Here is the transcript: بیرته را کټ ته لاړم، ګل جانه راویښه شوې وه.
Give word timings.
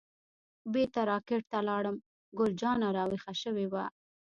بیرته 0.73 1.01
را 1.09 1.17
کټ 1.27 1.43
ته 1.51 1.59
لاړم، 1.67 1.95
ګل 2.37 2.51
جانه 2.61 2.87
راویښه 2.95 3.33
شوې 3.41 3.65
وه. 3.71 3.85